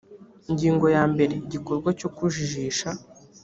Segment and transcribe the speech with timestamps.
[0.49, 2.89] ingingo ya mbere igikorwa cyo kujijisha